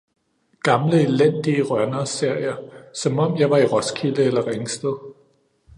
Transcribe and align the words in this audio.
gamle, 0.63 1.01
elendige 1.01 1.61
rønner 1.71 2.05
ser 2.05 2.35
jeg, 2.43 2.57
som 3.03 3.19
om 3.27 3.37
jeg 3.43 3.49
var 3.53 3.57
i 3.65 3.67
Roskilde 3.75 4.23
eller 4.31 4.47
Ringsted! 4.51 4.97